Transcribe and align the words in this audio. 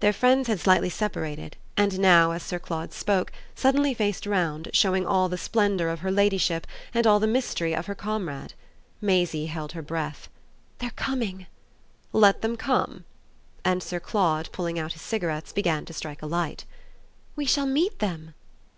Their 0.00 0.14
friends 0.14 0.48
had 0.48 0.60
slightly 0.60 0.88
separated 0.88 1.58
and 1.76 1.98
now, 2.00 2.30
as 2.30 2.42
Sir 2.42 2.58
Claude 2.58 2.94
spoke, 2.94 3.30
suddenly 3.54 3.92
faced 3.92 4.24
round, 4.24 4.70
showing 4.72 5.04
all 5.06 5.28
the 5.28 5.36
splendour 5.36 5.88
of 5.90 5.98
her 6.00 6.10
ladyship 6.10 6.66
and 6.94 7.06
all 7.06 7.20
the 7.20 7.26
mystery 7.26 7.74
of 7.74 7.84
her 7.84 7.94
comrade. 7.94 8.54
Maisie 9.02 9.44
held 9.52 9.72
her 9.72 9.82
breath. 9.82 10.30
"They're 10.78 10.88
coming!" 10.96 11.44
"Let 12.14 12.40
them 12.40 12.56
come." 12.56 13.04
And 13.62 13.82
Sir 13.82 14.00
Claude, 14.00 14.50
pulling 14.52 14.78
out 14.78 14.94
his 14.94 15.02
cigarettes, 15.02 15.52
began 15.52 15.84
to 15.84 15.92
strike 15.92 16.22
a 16.22 16.26
light. 16.26 16.64
"We 17.36 17.44
shall 17.44 17.66
meet 17.66 17.98
them!" 17.98 18.32